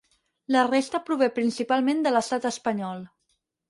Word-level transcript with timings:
La 0.55 0.63
resta 0.69 1.03
prové 1.11 1.29
principalment 1.37 2.03
de 2.09 2.17
l'Estat 2.19 2.53
espanyol. 2.55 3.09